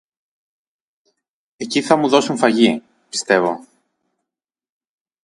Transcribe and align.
Εκεί 1.57 1.81
θα 1.81 1.95
μου 1.95 2.07
δώσουν 2.07 2.37
φαγί, 2.37 2.83
πιστεύω 3.09 3.65